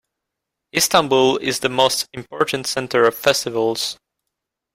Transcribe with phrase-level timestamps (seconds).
[0.75, 3.99] Istanbul is the most important center of festivals.